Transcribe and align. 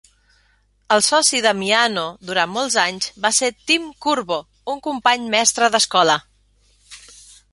El 0.93 1.01
soci 1.07 1.41
d'Ammiano 1.45 2.05
durant 2.29 2.51
molts 2.55 2.77
anys 2.85 3.11
va 3.27 3.31
ser 3.41 3.51
Tim 3.71 3.85
Curbo, 4.05 4.39
un 4.75 4.83
company 4.89 5.27
mestre 5.35 5.73
d'escola. 5.77 6.17